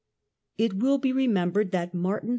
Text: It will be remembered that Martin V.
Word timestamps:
It 0.57 0.73
will 0.79 0.97
be 0.97 1.13
remembered 1.13 1.71
that 1.73 1.93
Martin 1.93 2.29
V. 2.29 2.29